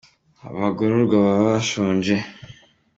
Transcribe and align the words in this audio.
abagororwa 0.47 1.15
baba 1.25 1.41
bashonje 1.51 2.15